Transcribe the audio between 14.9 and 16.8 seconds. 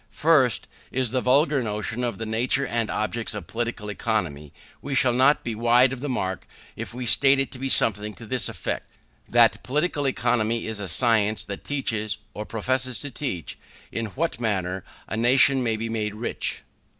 a nation may be made rich.